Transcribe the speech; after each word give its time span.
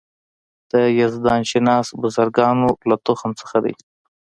د 0.71 0.73
یزدان 1.01 1.41
شناس 1.51 1.87
بزرګانو 2.01 2.69
له 2.89 2.95
تخم 3.07 3.31
څخه 3.41 3.57
دی. 3.65 3.75